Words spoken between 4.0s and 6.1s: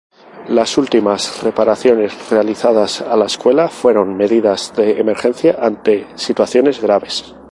medidas de emergencia ante